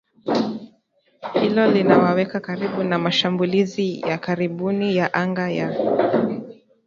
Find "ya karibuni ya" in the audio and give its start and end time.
4.01-5.13